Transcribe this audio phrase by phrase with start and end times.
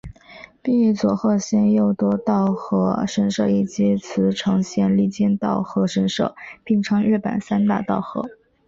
[0.63, 8.25] 并与佐贺县佑德稻荷神社以及茨城县笠间稻荷神社并称日本三大稻荷。